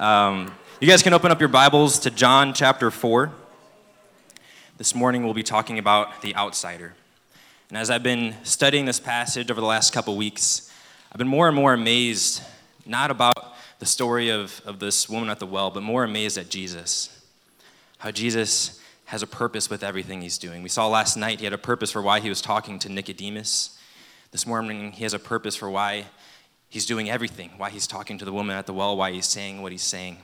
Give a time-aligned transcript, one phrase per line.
[0.00, 0.50] Um,
[0.80, 3.30] you guys can open up your Bibles to John chapter 4.
[4.78, 6.94] This morning we'll be talking about the outsider.
[7.68, 10.72] And as I've been studying this passage over the last couple weeks,
[11.12, 12.42] I've been more and more amazed,
[12.86, 16.48] not about the story of, of this woman at the well, but more amazed at
[16.48, 17.22] Jesus.
[17.98, 20.62] How Jesus has a purpose with everything he's doing.
[20.62, 23.78] We saw last night he had a purpose for why he was talking to Nicodemus.
[24.32, 26.06] This morning he has a purpose for why
[26.70, 29.60] he's doing everything, why he's talking to the woman at the well, why he's saying
[29.60, 30.16] what he's saying.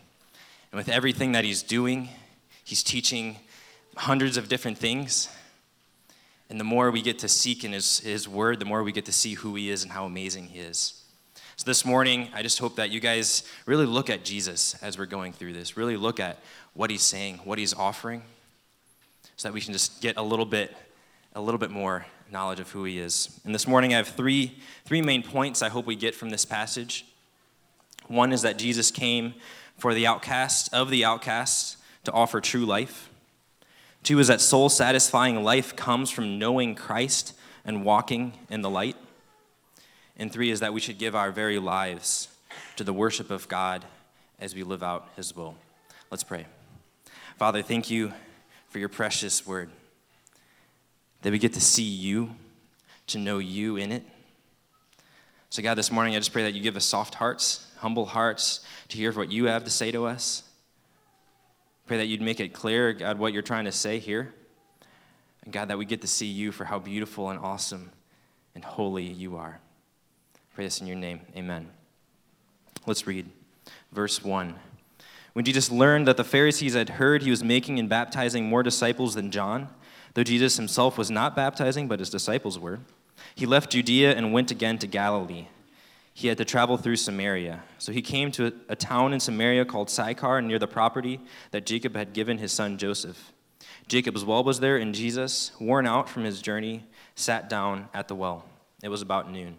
[0.73, 2.09] And with everything that he's doing,
[2.65, 3.37] he's teaching
[3.97, 5.29] hundreds of different things.
[6.49, 9.05] And the more we get to seek in his, his word, the more we get
[9.07, 11.03] to see who he is and how amazing he is.
[11.57, 15.07] So this morning, I just hope that you guys really look at Jesus as we're
[15.07, 15.77] going through this.
[15.77, 16.39] Really look at
[16.75, 18.23] what he's saying, what he's offering,
[19.37, 20.77] so that we can just get a little bit,
[21.35, 23.41] a little bit more knowledge of who he is.
[23.45, 26.45] And this morning I have three, three main points I hope we get from this
[26.45, 27.07] passage.
[28.09, 29.35] One is that Jesus came
[29.79, 33.11] for the outcast of the outcasts to offer true life.
[34.03, 38.97] Two is that soul satisfying life comes from knowing Christ and walking in the light.
[40.17, 42.29] And three is that we should give our very lives
[42.77, 43.85] to the worship of God
[44.39, 45.57] as we live out his will.
[46.11, 46.47] Let's pray.
[47.37, 48.13] Father, thank you
[48.69, 49.71] for your precious word
[51.27, 52.31] that we get to see you,
[53.09, 54.05] to know you in it.
[55.51, 58.61] So, God, this morning I just pray that you give us soft hearts, humble hearts
[58.91, 60.45] to hear what you have to say to us.
[61.89, 64.35] Pray that you'd make it clear, God, what you're trying to say here.
[65.43, 67.91] And God, that we get to see you for how beautiful and awesome
[68.55, 69.59] and holy you are.
[70.55, 71.23] Pray this in your name.
[71.37, 71.69] Amen.
[72.87, 73.29] Let's read
[73.91, 74.55] verse 1.
[75.33, 79.17] When Jesus learned that the Pharisees had heard he was making and baptizing more disciples
[79.17, 79.71] than John,
[80.17, 82.81] Though Jesus himself was not baptizing, but his disciples were,
[83.35, 85.49] he left Judea and went again to Galilee.
[86.15, 87.63] He had to travel through Samaria.
[87.77, 91.95] So he came to a town in Samaria called Sychar, near the property that Jacob
[91.95, 93.35] had given his son Joseph.
[93.89, 98.15] Jacob's well was there, and Jesus, worn out from his journey, sat down at the
[98.15, 98.47] well.
[98.83, 99.59] It was about noon.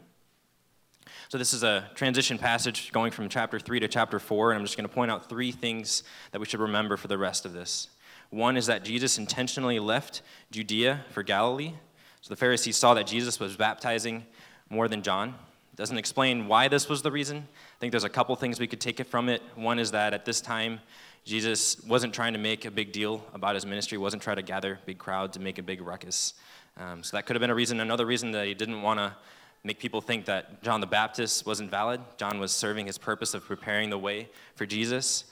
[1.29, 4.65] So, this is a transition passage going from chapter 3 to chapter 4, and I'm
[4.65, 7.53] just going to point out three things that we should remember for the rest of
[7.53, 7.89] this.
[8.29, 10.21] One is that Jesus intentionally left
[10.51, 11.73] Judea for Galilee.
[12.21, 14.25] So the Pharisees saw that Jesus was baptizing
[14.69, 15.35] more than John.
[15.75, 17.37] Doesn't explain why this was the reason.
[17.37, 19.41] I think there's a couple things we could take it from it.
[19.55, 20.79] One is that at this time,
[21.23, 24.79] Jesus wasn't trying to make a big deal about his ministry, wasn't trying to gather
[24.85, 26.33] big crowds and make a big ruckus.
[26.77, 27.79] Um, so that could have been a reason.
[27.79, 29.15] Another reason that he didn't want to
[29.63, 32.01] make people think that John the Baptist wasn't valid.
[32.17, 35.25] John was serving his purpose of preparing the way for Jesus.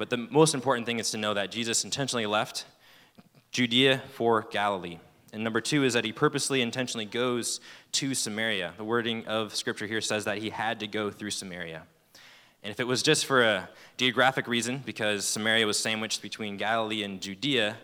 [0.00, 2.64] But the most important thing is to know that Jesus intentionally left
[3.52, 4.98] Judea for Galilee.
[5.34, 7.60] And number two is that he purposely, intentionally goes
[7.92, 8.72] to Samaria.
[8.78, 11.82] The wording of Scripture here says that he had to go through Samaria.
[12.62, 13.68] And if it was just for a
[13.98, 17.76] geographic reason, because Samaria was sandwiched between Galilee and Judea,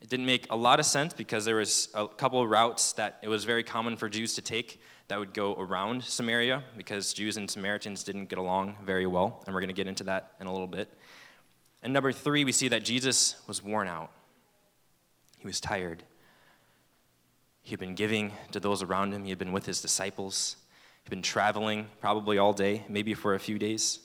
[0.00, 3.18] it didn't make a lot of sense because there was a couple of routes that
[3.20, 7.36] it was very common for Jews to take that would go around Samaria because Jews
[7.36, 10.46] and Samaritans didn't get along very well, and we're going to get into that in
[10.46, 10.88] a little bit.
[11.82, 14.10] And number three, we see that Jesus was worn out.
[15.38, 16.02] He was tired.
[17.62, 20.56] He had been giving to those around him, he had been with his disciples,
[21.02, 24.00] he had been traveling probably all day, maybe for a few days.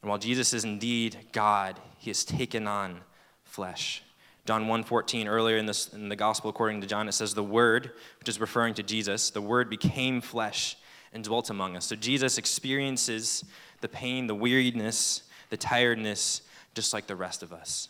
[0.00, 3.00] And while Jesus is indeed God, he has taken on
[3.44, 4.02] flesh.
[4.46, 7.92] John 1:14 earlier in, this, in the gospel according to John it says the word
[8.18, 10.76] which is referring to Jesus the word became flesh
[11.12, 11.86] and dwelt among us.
[11.86, 13.44] So Jesus experiences
[13.80, 16.42] the pain, the weariness, the tiredness,
[16.74, 17.88] just like the rest of us.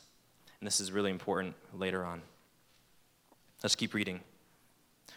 [0.59, 2.22] And this is really important later on.
[3.62, 4.21] Let's keep reading.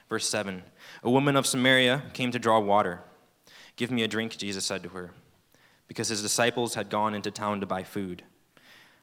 [0.10, 0.64] Verse 7
[1.02, 3.02] A woman of Samaria came to draw water.
[3.76, 5.12] Give me a drink, Jesus said to her,
[5.88, 8.24] because his disciples had gone into town to buy food.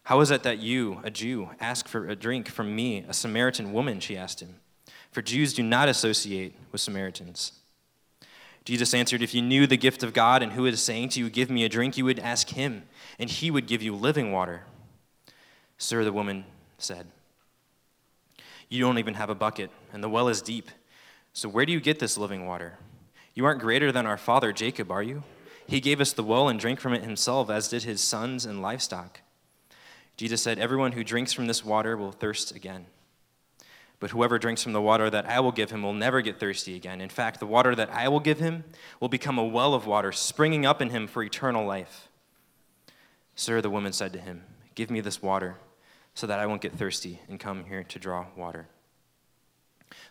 [0.05, 3.73] How is it that you, a Jew, ask for a drink from me, a Samaritan
[3.73, 4.01] woman?
[4.01, 4.57] She asked him.
[5.11, 7.60] For Jews do not associate with Samaritans.
[8.65, 11.31] Jesus answered, If you knew the gift of God and who is saying to you,
[11.31, 12.85] Give me a drink, you would ask him,
[13.19, 14.65] and he would give you living water.
[15.79, 16.45] Sir, the woman
[16.79, 17.07] said,
[18.69, 20.71] You don't even have a bucket, and the well is deep.
[21.33, 22.79] So where do you get this living water?
[23.35, 25.23] You aren't greater than our father Jacob, are you?
[25.67, 28.61] He gave us the well and drank from it himself, as did his sons and
[28.61, 29.21] livestock.
[30.17, 32.87] Jesus said, Everyone who drinks from this water will thirst again.
[34.01, 36.75] But whoever drinks from the water that I will give him will never get thirsty
[36.75, 37.03] again.
[37.03, 38.65] In fact, the water that I will give him
[38.99, 42.09] will become a well of water springing up in him for eternal life.
[43.35, 44.43] Sir, the woman said to him,
[44.75, 45.57] Give me this water
[46.15, 48.69] so that I won't get thirsty and come here to draw water.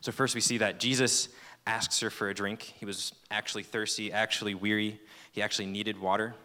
[0.02, 1.30] So, first, we see that Jesus
[1.66, 2.74] asks her for a drink.
[2.80, 5.00] He was actually thirsty, actually weary.
[5.32, 6.36] He actually needed water.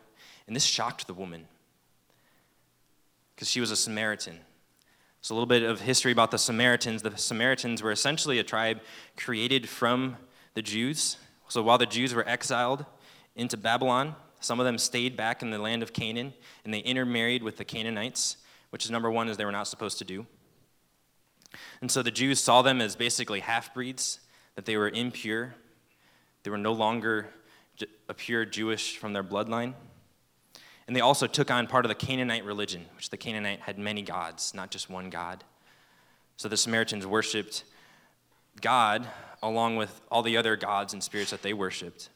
[0.46, 1.46] And this shocked the woman.
[3.35, 4.38] because she was a Samaritan.
[5.25, 7.00] So, a little bit of history about the Samaritans.
[7.00, 8.82] The Samaritans were essentially a tribe
[9.17, 10.19] created from
[10.53, 11.17] the Jews.
[11.49, 12.85] So, while the Jews were exiled
[13.35, 17.43] into Babylon, some of them stayed back in the land of Canaan and they intermarried
[17.43, 18.37] with the Canaanites,
[18.69, 20.26] which is number one, is they were not supposed to do.
[21.81, 24.20] And so the Jews saw them as basically half breeds,
[24.56, 25.55] that they were impure.
[26.43, 27.31] They were no longer
[28.11, 29.73] a pure Jewish from their bloodline.
[30.87, 34.03] And they also took on part of the Canaanite religion, which the Canaanite had many
[34.03, 35.43] gods, not just one God.
[36.37, 37.65] So the Samaritans worshiped
[38.61, 39.07] God
[39.43, 42.09] along with all the other gods and spirits that they worshiped.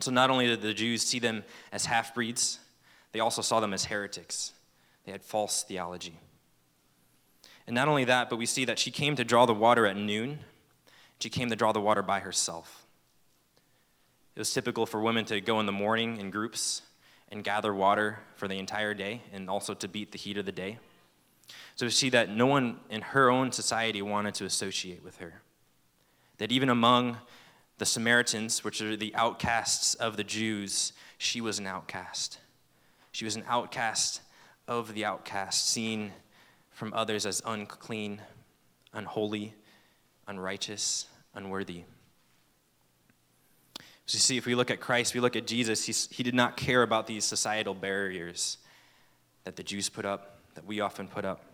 [0.00, 2.58] So not only did the Jews see them as half breeds,
[3.12, 4.52] they also saw them as heretics.
[5.04, 6.18] They had false theology.
[7.66, 9.96] And not only that, but we see that she came to draw the water at
[9.96, 10.40] noon.
[11.18, 12.86] She came to draw the water by herself.
[14.34, 16.82] It was typical for women to go in the morning in groups
[17.30, 20.52] and gather water for the entire day and also to beat the heat of the
[20.52, 20.78] day.
[21.76, 25.42] So we see that no one in her own society wanted to associate with her.
[26.38, 27.18] That even among
[27.78, 32.38] the Samaritans, which are the outcasts of the Jews, she was an outcast.
[33.12, 34.20] She was an outcast
[34.68, 36.12] of the outcast, seen
[36.70, 38.20] from others as unclean,
[38.92, 39.54] unholy,
[40.26, 41.84] unrighteous, unworthy.
[44.10, 46.34] So you see, if we look at Christ, we look at Jesus, he, he did
[46.34, 48.58] not care about these societal barriers
[49.44, 51.44] that the Jews put up, that we often put up.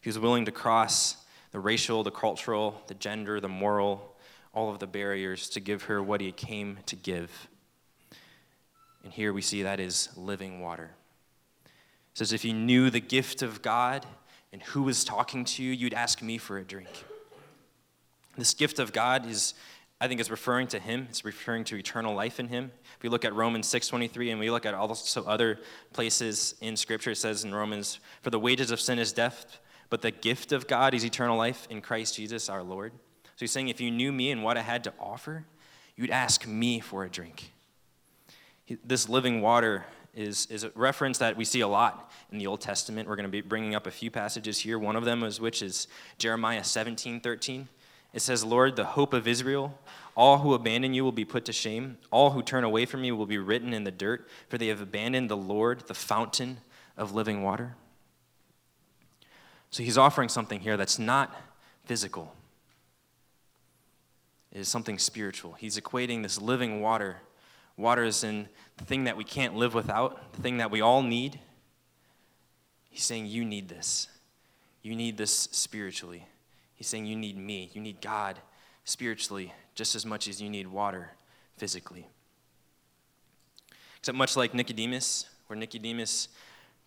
[0.00, 1.18] He was willing to cross
[1.52, 4.16] the racial, the cultural, the gender, the moral,
[4.52, 7.46] all of the barriers to give her what he came to give.
[9.04, 10.90] And here we see that is living water.
[11.64, 14.04] It says, If you knew the gift of God
[14.52, 17.04] and who was talking to you, you'd ask me for a drink.
[18.36, 19.54] This gift of God is
[20.02, 21.06] I think it's referring to him.
[21.10, 22.72] It's referring to eternal life in him.
[22.96, 25.60] If we look at Romans 6:23 and we look at also other
[25.92, 29.60] places in scripture it says in Romans for the wages of sin is death,
[29.90, 32.90] but the gift of God is eternal life in Christ Jesus our Lord.
[33.22, 35.44] So he's saying if you knew me and what I had to offer,
[35.94, 37.52] you'd ask me for a drink.
[38.84, 42.60] This living water is, is a reference that we see a lot in the Old
[42.60, 43.08] Testament.
[43.08, 44.80] We're going to be bringing up a few passages here.
[44.80, 45.86] One of them is which is
[46.18, 47.68] Jeremiah 17, 13.
[48.12, 49.78] It says, Lord, the hope of Israel,
[50.14, 51.96] all who abandon you will be put to shame.
[52.10, 54.80] All who turn away from you will be written in the dirt, for they have
[54.80, 56.58] abandoned the Lord, the fountain
[56.96, 57.76] of living water.
[59.70, 61.34] So he's offering something here that's not
[61.86, 62.34] physical,
[64.52, 65.54] it is something spiritual.
[65.54, 67.16] He's equating this living water.
[67.78, 71.02] Water is in the thing that we can't live without, the thing that we all
[71.02, 71.40] need.
[72.90, 74.08] He's saying, You need this.
[74.82, 76.26] You need this spiritually.
[76.82, 78.40] He's saying you need me, you need God
[78.82, 81.12] spiritually just as much as you need water
[81.56, 82.08] physically.
[84.00, 86.26] Except much like Nicodemus, where Nicodemus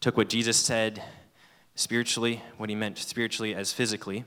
[0.01, 1.01] took what Jesus said
[1.75, 4.25] spiritually, what he meant spiritually as physically,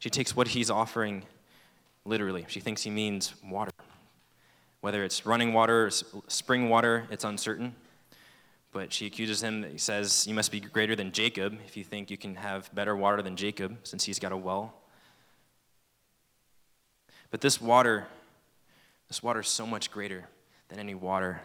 [0.00, 1.22] she takes what he's offering
[2.04, 2.44] literally.
[2.48, 3.70] She thinks he means water.
[4.80, 5.90] Whether it's running water or
[6.26, 7.76] spring water, it's uncertain.
[8.74, 12.10] But she accuses him, he says, You must be greater than Jacob if you think
[12.10, 14.74] you can have better water than Jacob, since he's got a well.
[17.30, 18.08] But this water,
[19.06, 20.28] this water is so much greater
[20.68, 21.40] than any water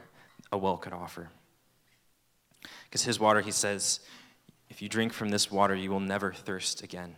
[0.52, 1.30] a well could offer.
[2.86, 4.00] Because his water, he says,
[4.68, 7.16] if you drink from this water, you will never thirst again.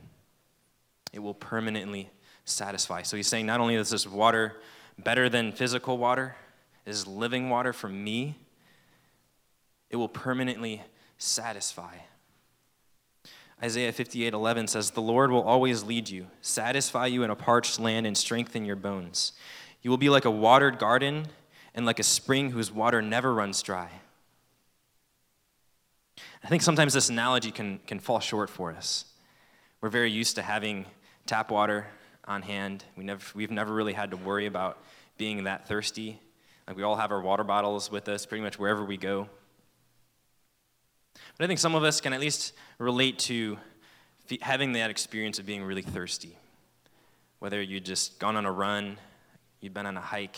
[1.13, 2.09] It will permanently
[2.43, 3.03] satisfy.
[3.03, 4.59] So he's saying not only is this water
[4.97, 6.35] better than physical water,
[6.85, 8.35] it is living water for me
[9.91, 10.81] it will permanently
[11.17, 11.95] satisfy.
[13.61, 17.79] Isaiah 58 11 says, The Lord will always lead you, satisfy you in a parched
[17.79, 19.33] land, and strengthen your bones.
[19.83, 21.27] You will be like a watered garden
[21.75, 23.89] and like a spring whose water never runs dry.
[26.43, 29.05] I think sometimes this analogy can, can fall short for us.
[29.79, 30.85] We're very used to having
[31.25, 31.87] tap water
[32.25, 32.83] on hand.
[32.95, 34.79] We never, we've never really had to worry about
[35.17, 36.19] being that thirsty.
[36.67, 39.29] Like we all have our water bottles with us pretty much wherever we go.
[41.41, 43.57] But I think some of us can at least relate to
[44.41, 46.37] having that experience of being really thirsty.
[47.39, 48.99] Whether you'd just gone on a run,
[49.59, 50.37] you'd been on a hike,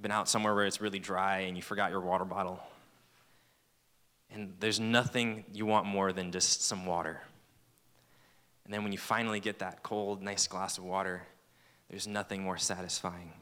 [0.00, 2.60] been out somewhere where it's really dry and you forgot your water bottle.
[4.30, 7.20] And there's nothing you want more than just some water.
[8.64, 11.22] And then when you finally get that cold, nice glass of water,
[11.88, 13.32] there's nothing more satisfying.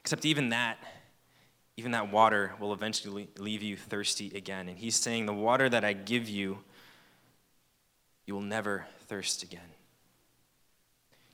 [0.00, 0.76] Except even that
[1.80, 4.68] even that water will eventually leave you thirsty again.
[4.68, 6.58] And he's saying, The water that I give you,
[8.26, 9.72] you will never thirst again.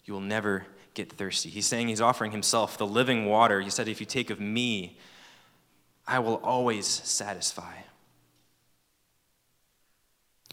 [0.05, 1.51] You will never get thirsty.
[1.51, 3.61] He's saying he's offering himself the living water.
[3.61, 4.99] He said, If you take of me,
[6.07, 7.75] I will always satisfy.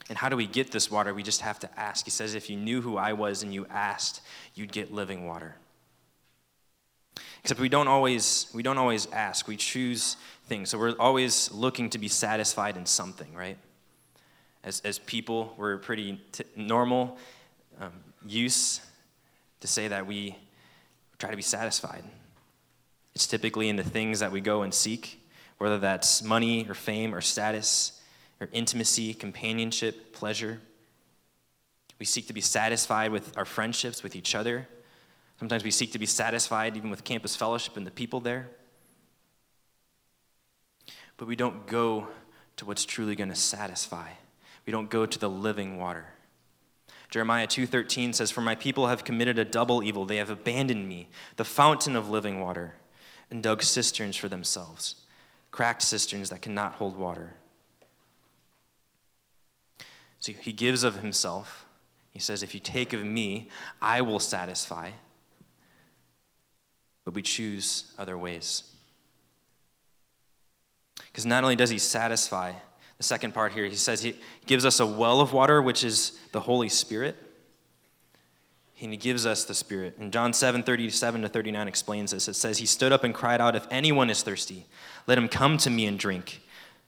[0.08, 1.14] And how do we get this water?
[1.14, 2.04] We just have to ask.
[2.04, 4.22] He says, If you knew who I was and you asked,
[4.56, 5.54] you'd get living water.
[7.44, 9.46] Except we don't always we don't always ask.
[9.46, 10.70] We choose things.
[10.70, 13.58] So we're always looking to be satisfied in something, right?
[14.62, 17.18] As, as people, we're pretty t- normal
[17.78, 17.92] um,
[18.26, 18.80] use
[19.60, 20.38] to say that we
[21.18, 22.02] try to be satisfied.
[23.14, 25.20] It's typically in the things that we go and seek,
[25.58, 28.00] whether that's money or fame or status
[28.40, 30.60] or intimacy, companionship, pleasure.
[31.98, 34.66] We seek to be satisfied with our friendships with each other.
[35.38, 38.50] Sometimes we seek to be satisfied even with campus fellowship and the people there.
[41.16, 42.08] But we don't go
[42.56, 44.10] to what's truly going to satisfy.
[44.66, 46.14] We don't go to the living water.
[47.10, 50.04] Jeremiah 2:13 says, "For my people have committed a double evil.
[50.04, 52.76] They have abandoned me, the fountain of living water,
[53.30, 54.96] and dug cisterns for themselves,
[55.50, 57.36] cracked cisterns that cannot hold water."
[60.18, 61.66] So he gives of himself.
[62.10, 63.50] He says, "If you take of me,
[63.80, 64.92] I will satisfy."
[67.04, 68.64] But we choose other ways.
[71.06, 72.52] Because not only does he satisfy,
[72.98, 76.18] the second part here, he says he gives us a well of water, which is
[76.32, 77.16] the Holy Spirit.
[78.80, 79.96] And he gives us the Spirit.
[79.98, 82.28] And John 7 37 to 39 explains this.
[82.28, 84.66] It says, He stood up and cried out, If anyone is thirsty,
[85.06, 86.42] let him come to me and drink.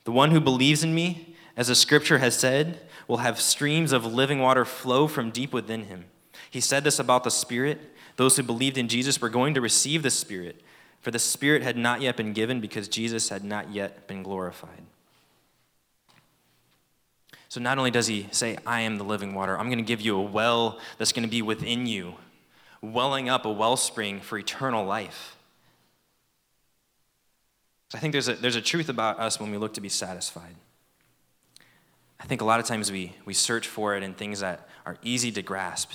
[0.04, 4.04] The one who believes in me, as the scripture has said, will have streams of
[4.04, 6.04] living water flow from deep within him.
[6.50, 7.95] He said this about the Spirit.
[8.16, 10.60] Those who believed in Jesus were going to receive the Spirit,
[11.00, 14.82] for the Spirit had not yet been given because Jesus had not yet been glorified.
[17.48, 20.00] So not only does he say, I am the living water, I'm going to give
[20.00, 22.14] you a well that's going to be within you,
[22.82, 25.36] welling up a wellspring for eternal life.
[27.94, 30.56] I think there's a, there's a truth about us when we look to be satisfied.
[32.18, 34.96] I think a lot of times we, we search for it in things that are
[35.02, 35.92] easy to grasp,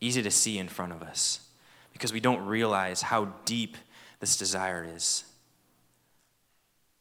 [0.00, 1.41] easy to see in front of us,
[2.02, 3.76] because we don't realize how deep
[4.18, 5.22] this desire is,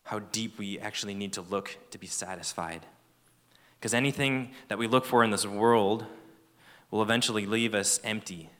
[0.03, 2.85] how deep we actually need to look to be satisfied.
[3.79, 6.05] Because anything that we look for in this world
[6.91, 8.51] will eventually leave us empty.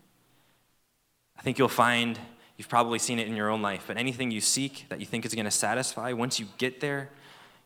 [1.38, 2.18] I think you'll find,
[2.58, 5.28] you've probably seen it in your own life, but anything you seek that you think
[5.28, 7.12] is going to satisfy, once you get there,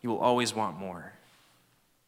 [0.01, 1.13] you will always want more.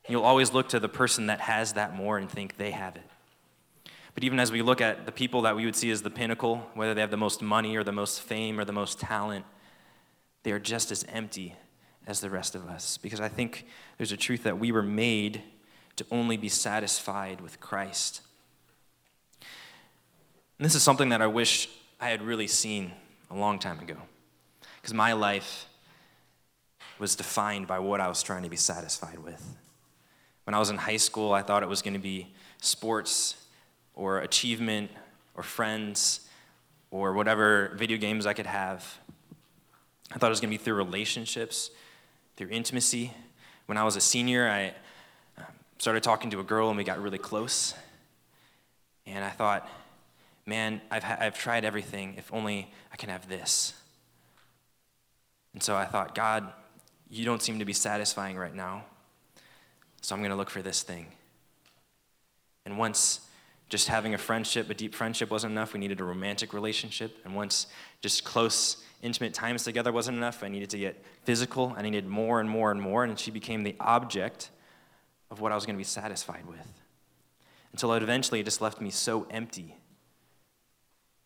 [0.09, 3.09] You'll always look to the person that has that more and think they have it.
[4.17, 6.67] But even as we look at the people that we would see as the pinnacle,
[6.73, 9.45] whether they have the most money or the most fame or the most talent,
[10.41, 11.53] they are just as empty
[12.07, 12.97] as the rest of us.
[12.97, 13.67] Because I think
[13.99, 15.43] there's a truth that we were made
[15.97, 18.21] to only be satisfied with Christ.
[19.41, 21.69] And this is something that I wish
[22.01, 22.93] I had really seen
[23.29, 23.97] a long time ago.
[24.81, 25.67] Because my life
[26.97, 29.45] was defined by what I was trying to be satisfied with.
[30.45, 33.43] When I was in high school, I thought it was going to be sports
[33.97, 34.91] or achievement
[35.35, 36.21] or friends
[36.91, 38.99] or whatever video games I could have.
[40.13, 41.71] I thought it was going to be through relationships
[42.37, 43.11] through intimacy.
[43.65, 44.73] When I was a senior, I
[45.37, 45.45] um,
[45.79, 47.73] started talking to a girl and we got really close.
[49.05, 49.67] And I thought,
[50.45, 52.15] man, I've, ha- I've tried everything.
[52.17, 53.73] If only I can have this.
[55.53, 56.47] And so I thought, God,
[57.09, 58.85] you don't seem to be satisfying right now.
[60.01, 61.07] So I'm going to look for this thing.
[62.65, 63.26] And once
[63.69, 67.17] just having a friendship, a deep friendship wasn't enough, we needed a romantic relationship.
[67.25, 67.67] And once
[68.01, 70.43] just close intimate times together wasn't enough.
[70.43, 71.73] I needed to get physical.
[71.77, 73.03] I needed more and more and more.
[73.03, 74.49] And she became the object
[75.29, 76.81] of what I was going to be satisfied with.
[77.73, 79.75] Until eventually it eventually just left me so empty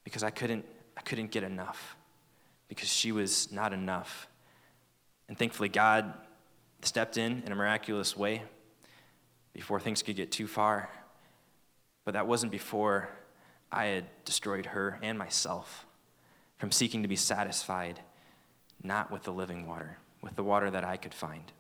[0.04, 0.66] because I couldn't,
[0.98, 1.96] I couldn't get enough
[2.68, 4.28] because she was not enough.
[5.30, 6.14] And thankfully, God
[6.82, 8.44] stepped in in a miraculous way
[9.54, 10.90] before things could get too far.
[12.06, 13.10] But that wasn't before
[13.72, 15.86] I had destroyed her and myself
[16.58, 18.00] from seeking to be satisfied
[18.84, 21.52] not with the living water, with the water that I could find.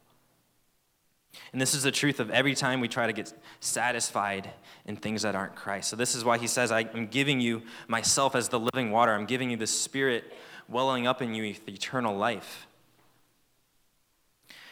[1.53, 4.49] And this is the truth of every time we try to get satisfied
[4.85, 5.89] in things that aren't Christ.
[5.89, 9.13] So, this is why he says, I'm giving you myself as the living water.
[9.13, 10.33] I'm giving you the Spirit
[10.67, 12.67] welling up in you with eternal life.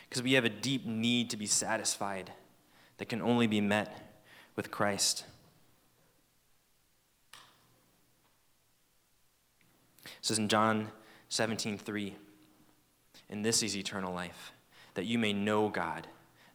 [0.07, 2.31] Because we have a deep need to be satisfied
[2.97, 4.21] that can only be met
[4.55, 5.23] with Christ.
[10.05, 10.89] It says in John
[11.29, 12.15] 17, 3,
[13.29, 14.51] and this is eternal life,
[14.95, 16.07] that you may know God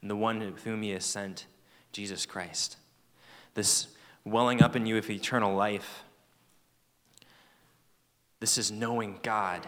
[0.03, 1.47] and the one with whom he has sent,
[1.93, 2.77] Jesus Christ.
[3.55, 3.89] This
[4.25, 6.03] welling up in you of eternal life,
[8.41, 9.67] this is knowing God.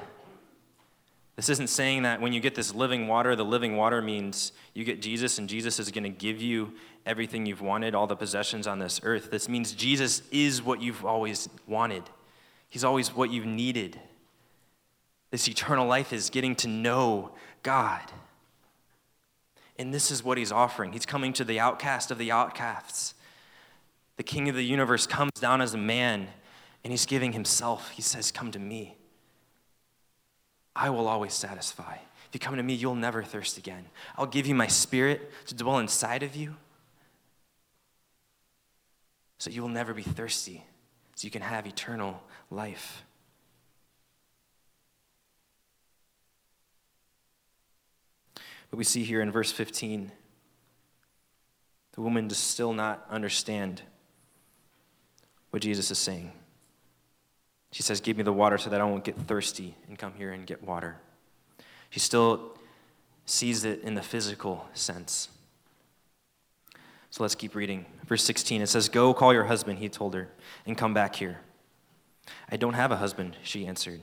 [1.37, 4.85] This isn't saying that when you get this living water, the living water means you
[4.85, 6.73] get Jesus and Jesus is going to give you
[7.05, 9.31] everything you've wanted, all the possessions on this earth.
[9.31, 12.03] This means Jesus is what you've always wanted,
[12.69, 13.99] He's always what you've needed.
[15.31, 17.33] This eternal life is getting to know
[17.63, 18.03] God.
[19.79, 20.93] And this is what He's offering.
[20.93, 23.15] He's coming to the outcast of the outcasts.
[24.17, 26.29] The King of the universe comes down as a man
[26.83, 27.91] and He's giving Himself.
[27.91, 28.97] He says, Come to me.
[30.75, 31.95] I will always satisfy.
[32.29, 33.87] If you come to me, you'll never thirst again.
[34.17, 36.57] I'll give you my spirit to dwell inside of you
[39.39, 40.65] so you will never be thirsty,
[41.15, 43.05] so you can have eternal life.
[48.71, 50.11] But we see here in verse 15,
[51.93, 53.83] the woman does still not understand
[55.51, 56.33] what Jesus is saying.
[57.73, 60.33] She says, Give me the water so that I won't get thirsty and come here
[60.33, 60.97] and get water.
[61.91, 62.57] She still
[63.25, 65.29] sees it in the physical sense.
[67.11, 67.87] So let's keep reading.
[68.07, 70.29] Verse 16, it says, Go call your husband, he told her,
[70.67, 71.41] and come back here.
[72.51, 74.01] I don't have a husband, she answered.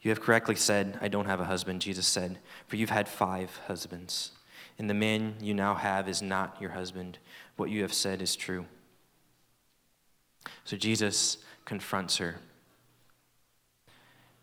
[0.00, 3.60] You have correctly said, I don't have a husband, Jesus said, for you've had five
[3.68, 4.32] husbands,
[4.78, 7.18] and the man you now have is not your husband.
[7.56, 8.66] What you have said is true.
[10.64, 12.36] So Jesus confronts her.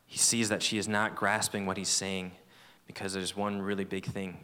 [0.05, 2.31] He sees that she is not grasping what he's saying
[2.87, 4.37] because there's one really big thing,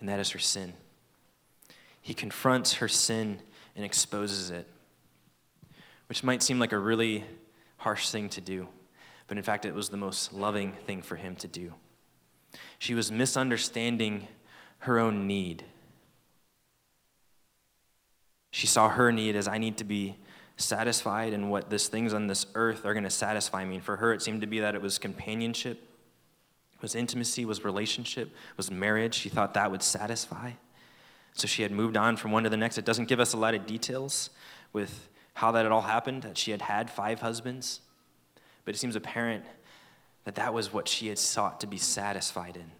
[0.00, 0.74] and that is her sin.
[2.02, 3.40] He confronts her sin
[3.76, 4.66] and exposes it,
[6.10, 7.22] which might seem like a really
[7.76, 8.66] harsh thing to do,
[9.28, 11.72] but in fact, it was the most loving thing for him to do.
[12.80, 14.26] She was misunderstanding
[14.78, 15.64] her own need.
[18.50, 20.16] She saw her need as I need to be
[20.56, 23.76] satisfied and what these things on this earth are going to satisfy me.
[23.76, 25.80] And for her, it seemed to be that it was companionship,
[26.82, 29.14] was intimacy, was relationship, was marriage.
[29.14, 30.54] She thought that would satisfy.
[31.34, 32.78] So she had moved on from one to the next.
[32.78, 34.30] It doesn't give us a lot of details
[34.72, 37.80] with how that had all happened, that she had had five husbands.
[38.64, 39.44] But it seems apparent
[40.24, 42.70] that that was what she had sought to be satisfied in.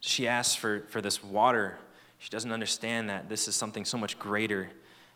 [0.00, 1.78] She asks for, for this water.
[2.18, 4.70] She doesn't understand that this is something so much greater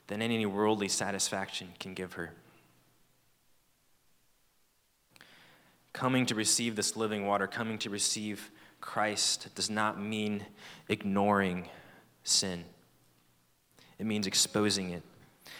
[0.07, 2.33] than any worldly satisfaction can give her.
[5.93, 10.45] Coming to receive this living water, coming to receive Christ, does not mean
[10.89, 11.69] ignoring
[12.23, 12.65] sin,
[13.99, 15.03] it means exposing it.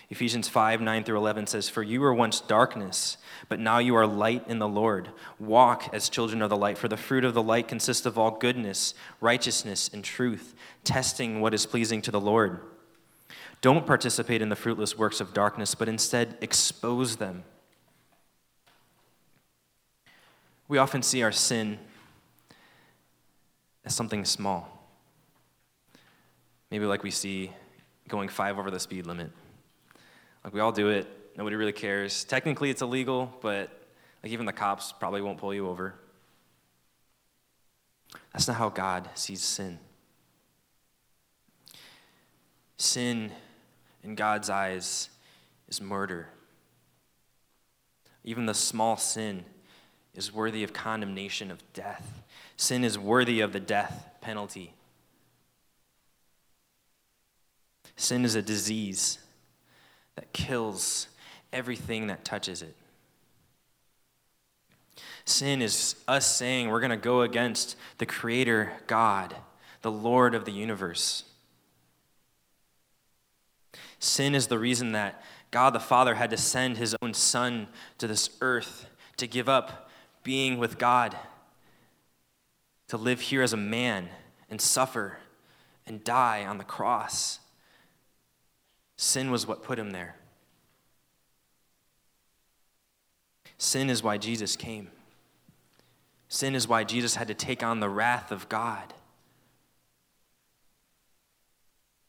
[0.09, 3.17] Ephesians 5 9 through 11 says, For you were once darkness,
[3.49, 5.11] but now you are light in the Lord.
[5.39, 8.31] Walk as children of the light, for the fruit of the light consists of all
[8.31, 12.61] goodness, righteousness, and truth, testing what is pleasing to the Lord.
[13.61, 17.43] Don't participate in the fruitless works of darkness, but instead expose them.
[20.69, 21.79] We often see our sin
[23.85, 24.73] as something small.
[26.71, 27.53] Maybe like we see
[28.09, 29.31] going five over the speed limit.
[30.45, 32.25] Like we all do it, nobody really cares.
[32.25, 33.71] Technically, it's illegal, but
[34.23, 35.95] like even the cops probably won't pull you over.
[38.33, 39.79] That's not how God sees sin.
[42.79, 43.33] Sin
[44.03, 45.09] in God's eyes
[45.69, 46.29] is murder.
[48.25, 49.45] Even the small sin
[50.15, 52.23] is worthy of condemnation of death.
[52.57, 54.76] Sin is worthy of the death penalty.
[57.97, 59.19] Sin is a disease
[60.15, 61.09] that kills
[61.53, 62.77] everything that touches it.
[65.25, 69.35] Sin is us saying we're going to go against the Creator God,
[69.83, 71.25] the Lord of the universe.
[73.99, 78.07] Sin is the reason that God the Father had to send his own Son to
[78.07, 79.91] this earth to give up
[80.23, 81.17] being with God,
[82.89, 84.09] to live here as a man
[84.51, 85.19] and suffer
[85.87, 87.41] and die on the cross.
[88.97, 90.17] Sin was what put him there.
[93.59, 94.91] Sin is why Jesus came.
[96.29, 98.95] Sin is why Jesus had to take on the wrath of God.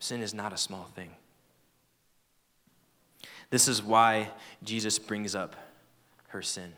[0.00, 1.10] Sin is not a small thing.
[3.50, 4.30] This is why
[4.62, 5.56] Jesus brings up
[6.28, 6.72] her sin.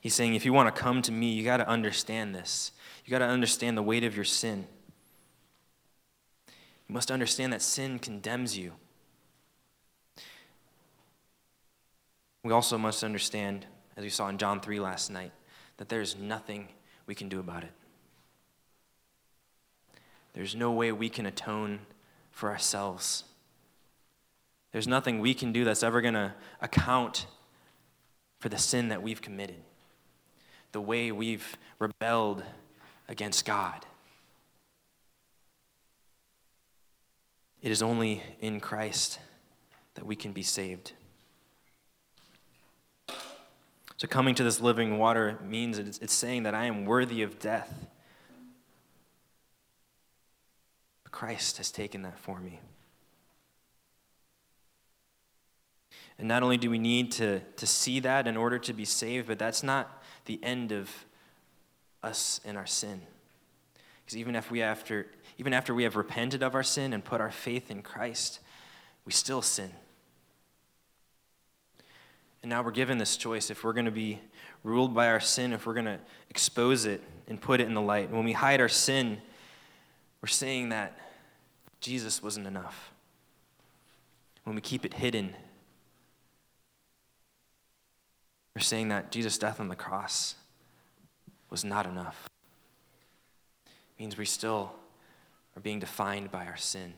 [0.00, 2.72] He's saying, if you want to come to me, you got to understand this.
[3.04, 4.66] You got to understand the weight of your sin.
[6.92, 8.72] You must understand that sin condemns you.
[12.44, 13.64] We also must understand,
[13.96, 15.32] as we saw in John 3 last night,
[15.78, 16.68] that there's nothing
[17.06, 17.72] we can do about it.
[20.34, 21.78] There's no way we can atone
[22.30, 23.24] for ourselves.
[24.72, 27.24] There's nothing we can do that's ever going to account
[28.38, 29.62] for the sin that we've committed,
[30.72, 32.44] the way we've rebelled
[33.08, 33.86] against God.
[37.62, 39.20] It is only in Christ
[39.94, 40.92] that we can be saved.
[43.96, 47.38] So, coming to this living water means it's, it's saying that I am worthy of
[47.38, 47.86] death.
[51.04, 52.58] But Christ has taken that for me.
[56.18, 59.28] And not only do we need to, to see that in order to be saved,
[59.28, 60.90] but that's not the end of
[62.02, 63.02] us and our sin.
[64.04, 65.06] Because even if we after
[65.38, 68.40] even after we have repented of our sin and put our faith in Christ,
[69.04, 69.70] we still sin.
[72.42, 74.20] And now we're given this choice if we're going to be
[74.64, 77.80] ruled by our sin, if we're going to expose it and put it in the
[77.80, 78.10] light.
[78.10, 79.18] When we hide our sin,
[80.20, 80.98] we're saying that
[81.80, 82.92] Jesus wasn't enough.
[84.44, 85.34] When we keep it hidden,
[88.54, 90.34] we're saying that Jesus' death on the cross
[91.48, 92.28] was not enough.
[93.66, 94.72] It means we still
[95.56, 96.94] are being defined by our sin.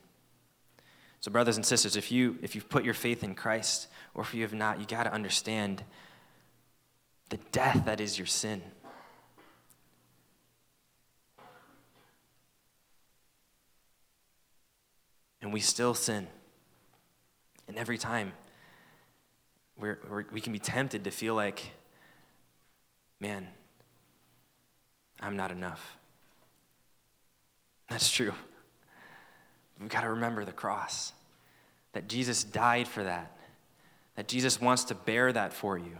[1.20, 4.34] So, brothers and sisters, if, you, if you've put your faith in Christ, or if
[4.34, 5.82] you have not, you got to understand
[7.30, 8.62] the death that is your sin.
[15.40, 16.26] And we still sin.
[17.68, 18.32] And every time,
[19.78, 21.70] we're, we're, we can be tempted to feel like,
[23.18, 23.48] man,
[25.20, 25.96] I'm not enough.
[27.88, 28.32] That's true.
[29.80, 31.12] We've got to remember the cross,
[31.92, 33.36] that Jesus died for that,
[34.16, 35.98] that Jesus wants to bear that for you,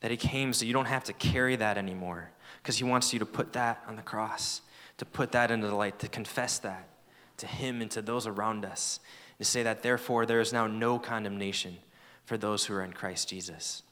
[0.00, 2.30] that He came so you don't have to carry that anymore,
[2.62, 4.62] because He wants you to put that on the cross,
[4.98, 6.88] to put that into the light, to confess that
[7.36, 9.00] to Him and to those around us,
[9.38, 11.76] to say that therefore there is now no condemnation
[12.24, 13.82] for those who are in Christ Jesus.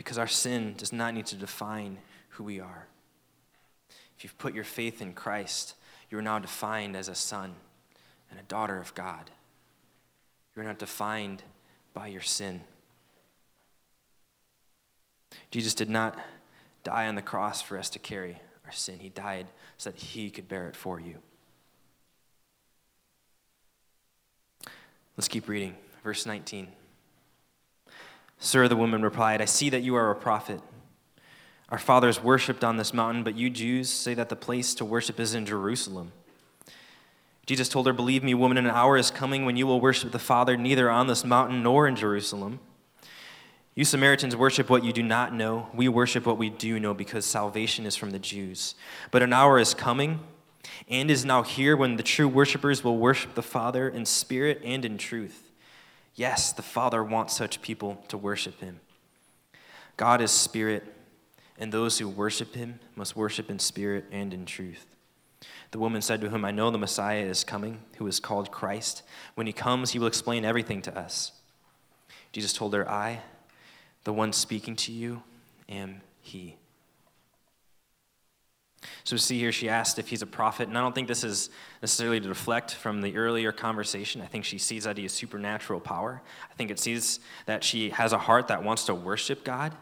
[0.00, 1.98] Because our sin does not need to define
[2.30, 2.86] who we are.
[4.16, 5.74] If you've put your faith in Christ,
[6.08, 7.52] you are now defined as a son
[8.30, 9.30] and a daughter of God.
[10.56, 11.42] You're not defined
[11.92, 12.62] by your sin.
[15.50, 16.18] Jesus did not
[16.82, 20.30] die on the cross for us to carry our sin, He died so that He
[20.30, 21.16] could bear it for you.
[25.18, 25.76] Let's keep reading.
[26.02, 26.68] Verse 19.
[28.40, 30.60] Sir, the woman replied, I see that you are a prophet.
[31.68, 35.20] Our fathers worshipped on this mountain, but you Jews say that the place to worship
[35.20, 36.12] is in Jerusalem.
[37.46, 40.18] Jesus told her, Believe me, woman, an hour is coming when you will worship the
[40.18, 42.60] Father neither on this mountain nor in Jerusalem.
[43.74, 45.68] You Samaritans worship what you do not know.
[45.74, 48.74] We worship what we do know because salvation is from the Jews.
[49.10, 50.20] But an hour is coming
[50.88, 54.84] and is now here when the true worshipers will worship the Father in spirit and
[54.84, 55.49] in truth.
[56.14, 58.80] Yes, the Father wants such people to worship him.
[59.96, 60.84] God is spirit,
[61.58, 64.86] and those who worship him must worship in spirit and in truth.
[65.70, 69.02] The woman said to him, I know the Messiah is coming, who is called Christ.
[69.34, 71.32] When he comes, he will explain everything to us.
[72.32, 73.20] Jesus told her, I,
[74.04, 75.22] the one speaking to you,
[75.68, 76.56] am he.
[79.04, 81.50] So see here she asked if he's a prophet, and I don't think this is
[81.82, 84.22] necessarily to deflect from the earlier conversation.
[84.22, 86.22] I think she sees that he has supernatural power.
[86.50, 89.74] I think it sees that she has a heart that wants to worship God.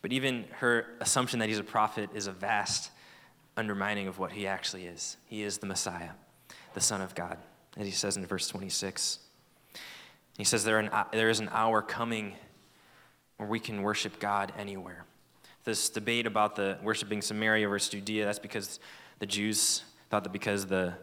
[0.00, 2.90] But even her assumption that he's a prophet is a vast
[3.56, 5.16] undermining of what he actually is.
[5.26, 6.10] He is the Messiah,
[6.74, 7.38] the Son of God,
[7.76, 9.20] as he says in verse 26.
[10.38, 12.34] He says there, there is an hour coming
[13.36, 15.04] where we can worship God anywhere
[15.64, 18.80] this debate about the worshiping Samaria versus Judea, that's because
[19.18, 20.94] the Jews thought that because the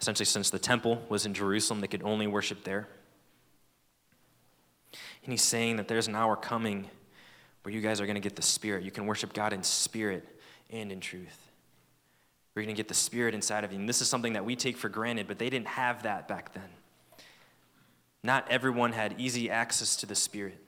[0.00, 2.88] essentially since the temple was in Jerusalem, they could only worship there.
[5.24, 6.88] And he's saying that there's an hour coming
[7.62, 8.84] where you guys are going to get the Spirit.
[8.84, 10.26] You can worship God in spirit
[10.70, 11.50] and in truth.
[12.54, 13.78] We're going to get the Spirit inside of you.
[13.78, 16.54] And this is something that we take for granted, but they didn't have that back
[16.54, 16.68] then.
[18.22, 20.58] Not everyone had easy access to the Spirit.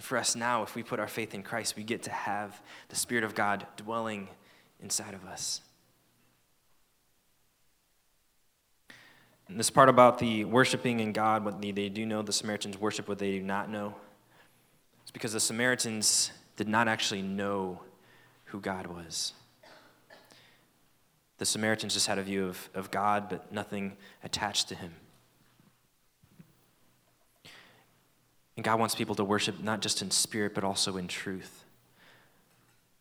[0.00, 2.62] And for us now, if we put our faith in Christ, we get to have
[2.88, 4.28] the Spirit of God dwelling
[4.82, 5.60] inside of us.
[9.46, 13.08] And this part about the worshiping in God, what they do know, the Samaritans worship
[13.08, 13.94] what they do not know.
[15.02, 17.82] It's because the Samaritans did not actually know
[18.46, 19.34] who God was.
[21.36, 24.94] The Samaritans just had a view of, of God, but nothing attached to him.
[28.60, 31.64] And God wants people to worship not just in spirit, but also in truth.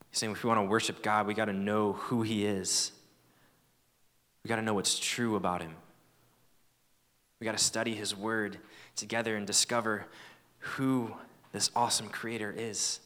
[0.09, 2.93] He's saying if we want to worship God, we got to know who He is.
[4.41, 5.75] We got to know what's true about him.
[7.41, 8.57] We got to study his word
[8.95, 10.05] together and discover
[10.59, 11.13] who
[11.51, 13.01] this awesome creator is.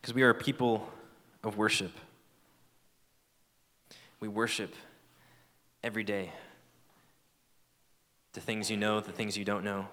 [0.00, 0.88] Because we are a people
[1.42, 1.92] of worship.
[4.18, 4.74] We worship
[5.82, 6.32] every day.
[8.34, 9.88] The things you know, the things you don't know.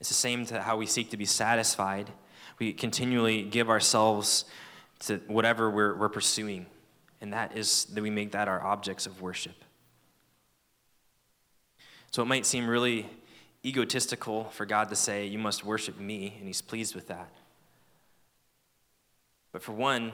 [0.00, 2.10] It's the same to how we seek to be satisfied.
[2.58, 4.44] We continually give ourselves
[5.00, 6.66] to whatever we're, we're pursuing,
[7.20, 9.54] and that is that we make that our objects of worship.
[12.10, 13.08] So it might seem really
[13.64, 17.30] egotistical for God to say, You must worship me, and He's pleased with that.
[19.52, 20.12] But for one,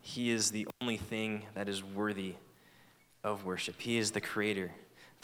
[0.00, 2.34] He is the only thing that is worthy
[3.22, 3.80] of worship.
[3.80, 4.72] He is the Creator,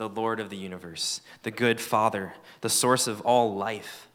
[0.03, 4.09] the Lord of the universe, the good Father, the source of all life.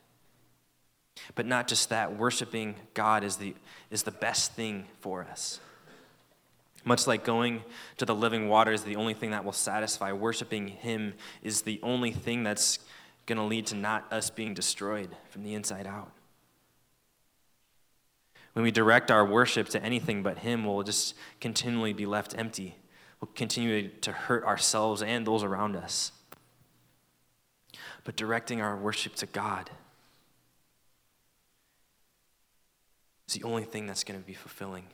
[1.35, 3.55] But not just that, worshiping God is the,
[3.89, 5.59] is the best thing for us.
[6.83, 7.63] Much like going
[7.97, 11.79] to the living water is the only thing that will satisfy, worshiping Him is the
[11.83, 12.79] only thing that's
[13.25, 16.11] going to lead to not us being destroyed from the inside out.
[18.53, 22.77] When we direct our worship to anything but Him, we'll just continually be left empty.
[23.19, 26.11] We'll continue to hurt ourselves and those around us.
[28.03, 29.69] But directing our worship to God
[33.27, 34.85] is the only thing that's going to be fulfilling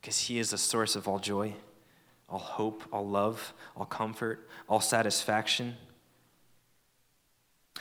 [0.00, 1.54] because He is the source of all joy,
[2.28, 5.76] all hope, all love, all comfort, all satisfaction.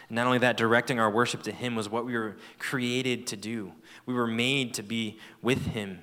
[0.08, 3.36] And not only that, directing our worship to Him was what we were created to
[3.36, 3.74] do.
[4.06, 6.00] We were made to be with Him,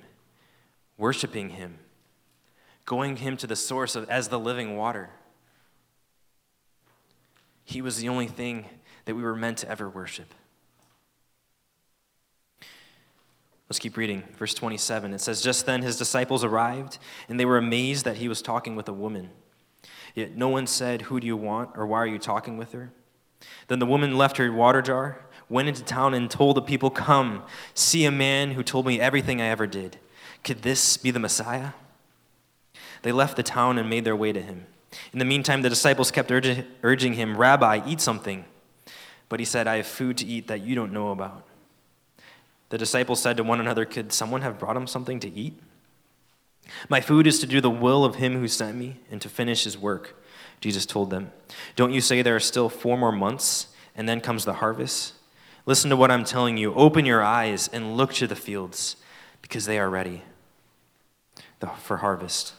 [0.97, 1.79] worshiping Him,
[2.85, 5.09] going Him to the source of, as the living water.
[7.63, 8.65] He was the only thing
[9.05, 10.33] that we were meant to ever worship.
[13.69, 14.23] Let's keep reading.
[14.37, 15.13] Verse 27.
[15.13, 16.97] It says, Just then his disciples arrived,
[17.29, 19.29] and they were amazed that he was talking with a woman.
[20.13, 22.91] Yet no one said, Who do you want, or why are you talking with her?
[23.69, 27.43] Then the woman left her water jar, went into town, and told the people, Come,
[27.73, 29.97] see a man who told me everything I ever did.
[30.43, 31.71] Could this be the Messiah?
[33.01, 34.65] They left the town and made their way to him.
[35.13, 38.45] In the meantime, the disciples kept urging him, Rabbi, eat something.
[39.29, 41.47] But he said, I have food to eat that you don't know about.
[42.69, 45.53] The disciples said to one another, Could someone have brought him something to eat?
[46.89, 49.63] My food is to do the will of him who sent me and to finish
[49.63, 50.21] his work.
[50.59, 51.31] Jesus told them,
[51.75, 55.13] Don't you say there are still four more months, and then comes the harvest?
[55.65, 56.73] Listen to what I'm telling you.
[56.73, 58.95] Open your eyes and look to the fields,
[59.41, 60.23] because they are ready
[61.79, 62.53] for harvest.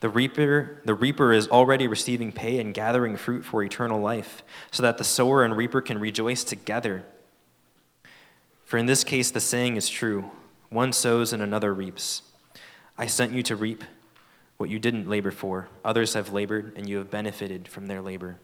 [0.00, 4.82] The reaper, the reaper is already receiving pay and gathering fruit for eternal life, so
[4.82, 7.04] that the sower and reaper can rejoice together.
[8.64, 10.30] For in this case, the saying is true
[10.70, 12.22] one sows and another reaps.
[12.96, 13.82] I sent you to reap
[14.56, 15.68] what you didn't labor for.
[15.84, 18.38] Others have labored, and you have benefited from their labor.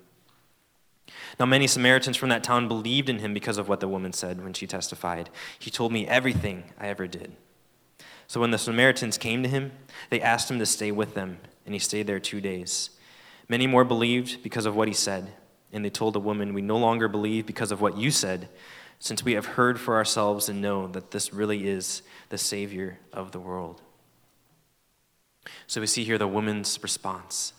[1.38, 4.42] Now, many Samaritans from that town believed in him because of what the woman said
[4.42, 5.30] when she testified.
[5.58, 7.36] He told me everything I ever did.
[8.26, 9.72] So when the Samaritans came to him,
[10.10, 12.90] they asked him to stay with them, and he stayed there two days.
[13.48, 15.32] Many more believed because of what he said,
[15.72, 18.48] and they told the woman, We no longer believe because of what you said,
[18.98, 23.32] since we have heard for ourselves and know that this really is the Savior of
[23.32, 23.82] the world.
[25.66, 27.52] So we see here the woman's response.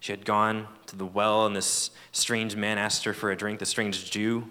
[0.00, 3.58] She had gone to the well, and this strange man asked her for a drink,
[3.58, 4.48] the strange Jew.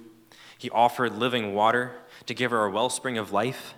[0.58, 1.94] He offered living water
[2.28, 3.74] to give her a wellspring of life.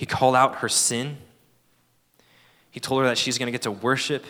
[0.00, 1.18] He called out her sin.
[2.70, 4.24] He told her that she's going to get to worship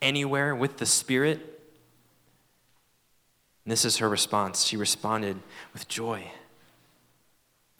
[0.00, 1.40] anywhere with the Spirit.
[3.64, 4.62] And this is her response.
[4.62, 5.40] She responded
[5.72, 6.30] with joy.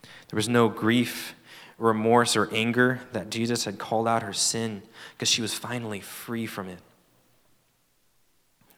[0.02, 1.36] There was no grief
[1.78, 4.82] remorse or anger that Jesus had called out her sin
[5.14, 6.80] because she was finally free from it.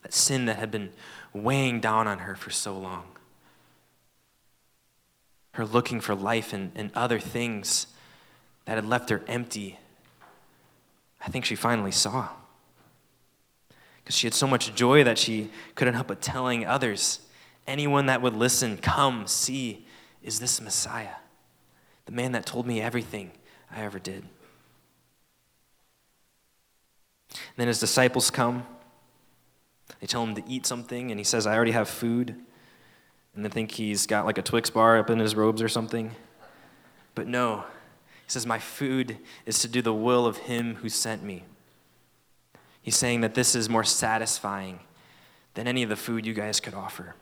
[0.02, 0.90] That sin that had been
[1.32, 3.04] weighing down on her for so long.
[5.52, 7.86] Her looking for life and, and other things
[8.70, 9.80] that had left her empty.
[11.20, 12.28] I think she finally saw.
[13.98, 17.18] Because she had so much joy that she couldn't help but telling others,
[17.66, 19.86] anyone that would listen, come, see,
[20.22, 21.16] is this Messiah?
[22.10, 23.30] the man that told me everything
[23.70, 24.24] I ever did.
[27.30, 28.66] And then his disciples come.
[30.00, 32.34] They tell him to eat something, and he says, I already have food.
[33.34, 36.10] And they think he's got like a Twix bar up in his robes or something.
[37.14, 37.64] But no,
[38.30, 41.44] says, My food is to do the will of him who sent me.
[42.82, 44.80] He's saying that this is more satisfying
[45.54, 47.14] than any of the food you guys could offer.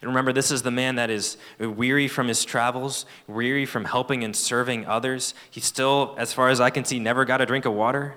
[0.00, 4.24] And remember, this is the man that is weary from his travels, weary from helping
[4.24, 5.34] and serving others.
[5.50, 8.14] He still, as far as I can see, never got a drink of water,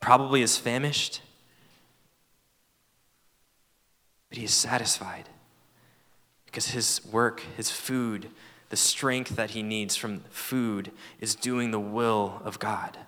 [0.00, 1.22] probably is famished.
[4.28, 5.28] But he is satisfied
[6.46, 8.28] because his work, his food,
[8.68, 12.98] the strength that he needs from food is doing the will of God.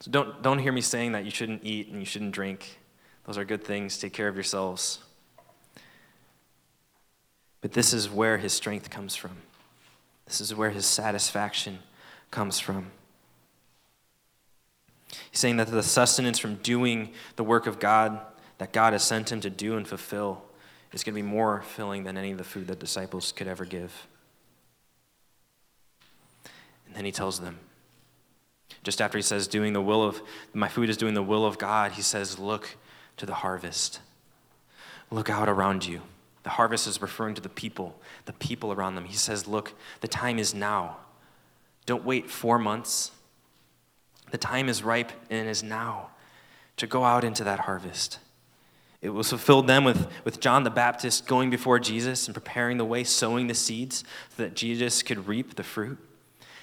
[0.00, 2.78] So don't, don't hear me saying that you shouldn't eat and you shouldn't drink.
[3.24, 3.98] Those are good things.
[3.98, 4.98] Take care of yourselves.
[7.60, 9.38] But this is where his strength comes from.
[10.26, 11.78] This is where his satisfaction
[12.30, 12.90] comes from.
[15.30, 18.20] He's saying that the sustenance from doing the work of God
[18.58, 20.42] that God has sent him to do and fulfill
[20.96, 23.66] is going to be more filling than any of the food that disciples could ever
[23.66, 24.06] give.
[26.86, 27.58] And then he tells them,
[28.82, 30.22] just after he says, doing the will of,
[30.54, 32.76] my food is doing the will of God, he says, look
[33.18, 34.00] to the harvest.
[35.10, 36.00] Look out around you.
[36.44, 39.04] The harvest is referring to the people, the people around them.
[39.04, 40.96] He says, look, the time is now.
[41.84, 43.10] Don't wait four months.
[44.30, 46.08] The time is ripe and is now
[46.78, 48.18] to go out into that harvest.
[49.06, 52.84] It was fulfilled then with, with John the Baptist going before Jesus and preparing the
[52.84, 54.02] way, sowing the seeds
[54.36, 55.96] so that Jesus could reap the fruit.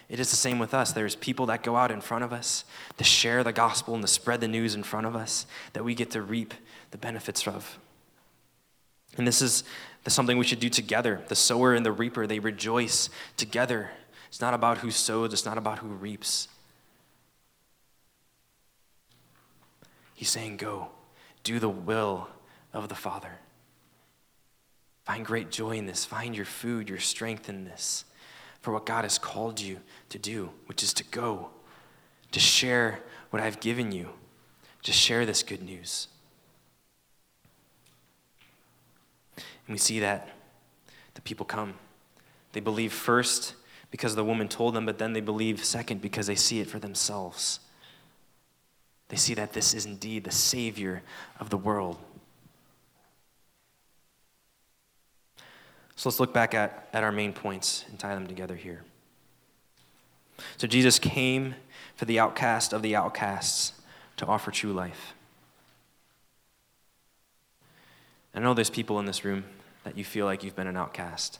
[0.10, 0.92] It is the same with us.
[0.92, 2.66] There's people that go out in front of us
[2.98, 5.96] to share the gospel and to spread the news in front of us that we
[5.96, 6.54] get to reap
[6.92, 7.80] the benefits of.
[9.16, 9.64] And this is
[10.06, 11.22] something we should do together.
[11.30, 13.92] The sower and the reaper, they rejoice together.
[14.28, 16.50] It's not about who sows, it's not about who reaps.
[20.14, 20.90] He's saying, Go,
[21.44, 22.28] do the will
[22.74, 23.40] of the Father.
[25.04, 26.06] Find great joy in this.
[26.06, 28.06] Find your food, your strength in this
[28.64, 31.50] for what God has called you to do, which is to go,
[32.32, 34.10] to share what I've given you,
[34.84, 36.08] to share this good news.
[39.36, 40.30] And we see that
[41.14, 41.74] the people come.
[42.54, 43.56] They believe first
[43.92, 46.80] because the woman told them, but then they believe second because they see it for
[46.80, 47.60] themselves.
[49.14, 51.04] They see that this is indeed the Savior
[51.40, 52.00] of the world.
[55.96, 58.82] So let's look back at, at our main points and tie them together here.
[60.58, 61.54] So Jesus came
[61.96, 63.74] for the outcast of the outcasts
[64.18, 65.14] to offer true life.
[68.34, 69.44] I know there's people in this room
[69.84, 71.38] that you feel like you've been an outcast.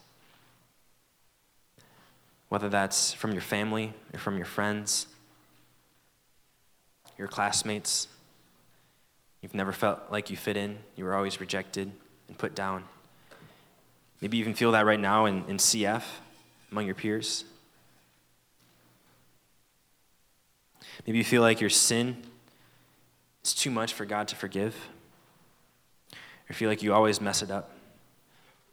[2.50, 5.08] Whether that's from your family or from your friends,
[7.18, 8.08] your classmates,
[9.40, 11.92] you've never felt like you fit in, you were always rejected
[12.28, 12.84] and put down.
[14.20, 16.02] Maybe you even feel that right now in, in CF
[16.70, 17.44] among your peers.
[21.06, 22.22] Maybe you feel like your sin
[23.44, 24.74] is too much for God to forgive.
[26.48, 27.70] Or feel like you always mess it up.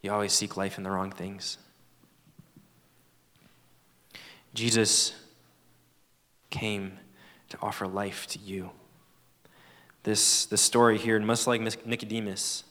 [0.01, 1.57] You always seek life in the wrong things.
[4.53, 5.13] Jesus
[6.49, 6.97] came
[7.51, 8.71] to offer life to you.
[10.03, 12.63] This, this story here, much like Nicodemus,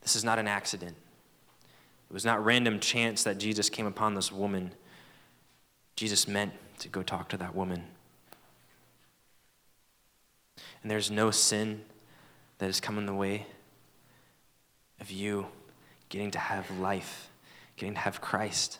[0.00, 0.96] this is not an accident.
[2.08, 4.72] It was not random chance that Jesus came upon this woman.
[5.96, 7.84] Jesus meant to go talk to that woman.
[10.82, 11.82] And there's no sin
[12.58, 13.46] that has come in the way
[15.00, 15.46] of you
[16.08, 17.30] getting to have life,
[17.76, 18.78] getting to have Christ.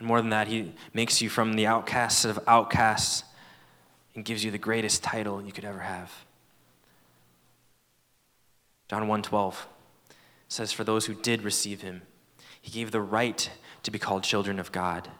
[0.00, 3.22] And more than that, he makes you from the outcasts of outcasts
[4.14, 6.10] and gives you the greatest title you could ever have.
[8.88, 9.54] John 1:12
[10.48, 12.02] says, For those who did receive him,
[12.60, 13.50] he gave the right
[13.82, 15.10] to be called children of God,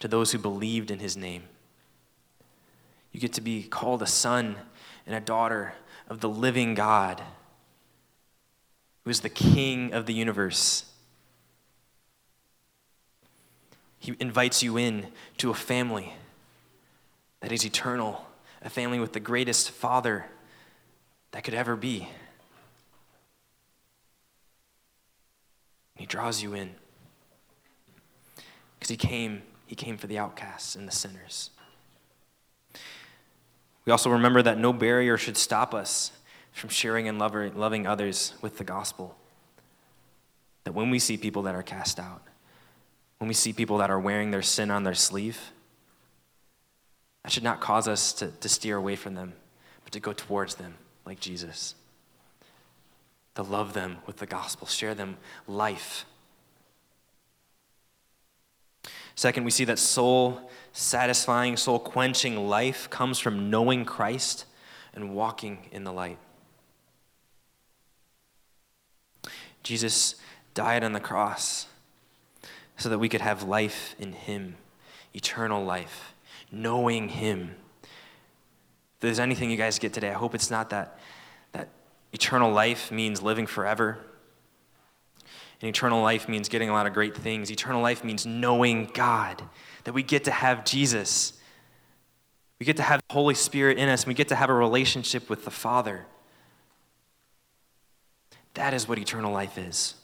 [0.00, 1.44] to those who believed in his name.
[3.12, 4.56] You get to be called a son
[5.06, 5.74] and a daughter
[6.08, 7.22] of the living God,
[9.04, 10.91] who is the king of the universe.
[14.02, 15.06] He invites you in
[15.38, 16.12] to a family
[17.38, 18.26] that is eternal,
[18.60, 20.26] a family with the greatest father
[21.30, 22.08] that could ever be.
[25.94, 26.74] He draws you in.
[28.74, 31.50] Because he came, he came for the outcasts and the sinners.
[33.84, 36.10] We also remember that no barrier should stop us
[36.50, 39.16] from sharing and loving others with the gospel.
[40.64, 42.22] That when we see people that are cast out,
[43.22, 45.52] when we see people that are wearing their sin on their sleeve,
[47.22, 49.32] that should not cause us to, to steer away from them,
[49.84, 50.74] but to go towards them
[51.06, 51.76] like Jesus
[53.36, 56.04] to love them with the gospel, share them life.
[59.14, 64.46] Second, we see that soul satisfying, soul quenching life comes from knowing Christ,
[64.94, 66.18] and walking in the light.
[69.62, 70.16] Jesus
[70.54, 71.68] died on the cross
[72.82, 74.56] so that we could have life in Him,
[75.14, 76.14] eternal life,
[76.50, 77.54] knowing Him.
[77.84, 80.98] If there's anything you guys get today, I hope it's not that,
[81.52, 81.68] that
[82.12, 83.98] eternal life means living forever.
[85.60, 87.52] And eternal life means getting a lot of great things.
[87.52, 89.44] Eternal life means knowing God,
[89.84, 91.34] that we get to have Jesus.
[92.58, 94.54] We get to have the Holy Spirit in us, and we get to have a
[94.54, 96.06] relationship with the Father.
[98.54, 99.94] That is what eternal life is.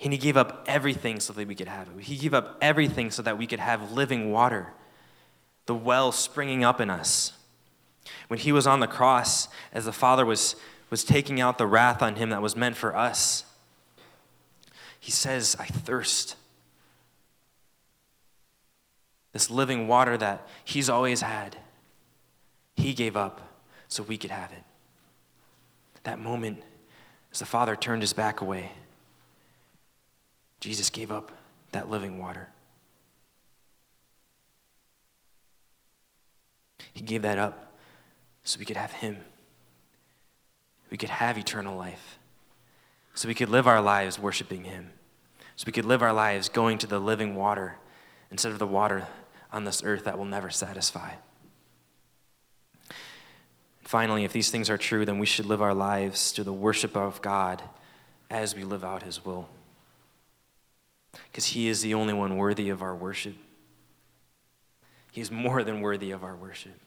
[0.00, 2.04] And he gave up everything so that we could have it.
[2.04, 4.72] He gave up everything so that we could have living water,
[5.64, 7.32] the well springing up in us.
[8.28, 10.56] When he was on the cross, as the Father was,
[10.90, 13.44] was taking out the wrath on him that was meant for us,
[15.00, 16.36] he says, I thirst.
[19.32, 21.56] This living water that he's always had,
[22.74, 23.40] he gave up
[23.88, 24.62] so we could have it.
[26.04, 26.62] That moment
[27.32, 28.72] as the Father turned his back away,
[30.66, 31.30] Jesus gave up
[31.70, 32.48] that living water.
[36.92, 37.76] He gave that up
[38.42, 39.18] so we could have Him.
[40.90, 42.18] We could have eternal life.
[43.14, 44.90] So we could live our lives worshiping Him.
[45.54, 47.76] So we could live our lives going to the living water
[48.32, 49.06] instead of the water
[49.52, 51.12] on this earth that will never satisfy.
[53.82, 56.96] Finally, if these things are true, then we should live our lives to the worship
[56.96, 57.62] of God
[58.28, 59.48] as we live out His will.
[61.30, 63.34] Because He is the only one worthy of our worship.
[65.12, 66.78] He is more than worthy of our worship.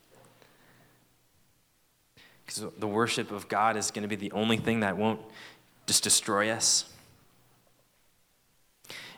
[2.46, 5.20] Because the worship of God is going to be the only thing that won't
[5.88, 6.92] just destroy us.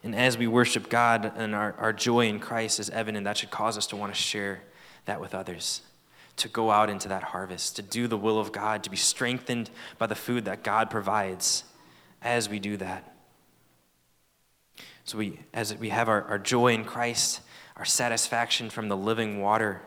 [0.04, 3.52] And as we worship God and our, our joy in Christ is evident, that should
[3.52, 4.64] cause us to want to share
[5.06, 5.82] that with others
[6.38, 9.70] to go out into that harvest, to do the will of God, to be strengthened
[9.98, 11.64] by the food that God provides
[12.22, 13.11] as we do that.
[15.06, 17.42] So we, as we have our, our joy in Christ,
[17.78, 19.82] our satisfaction from the living water,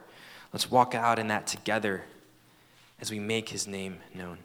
[0.53, 2.05] let's walk out in that together
[3.01, 4.39] as we make his name known.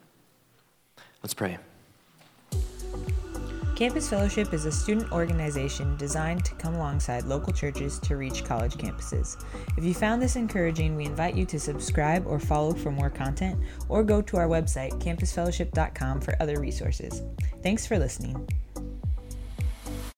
[1.22, 1.58] Let's pray.
[3.80, 8.74] Campus Fellowship is a student organization designed to come alongside local churches to reach college
[8.74, 9.42] campuses.
[9.78, 13.58] If you found this encouraging, we invite you to subscribe or follow for more content,
[13.88, 17.22] or go to our website, campusfellowship.com, for other resources.
[17.62, 18.46] Thanks for listening.